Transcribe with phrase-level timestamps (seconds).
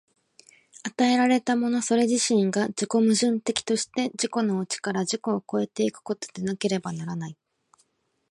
[0.83, 7.37] 与えられたものそれ自身が自己矛盾的として、自己の内から自己を越え行くことでなければならない。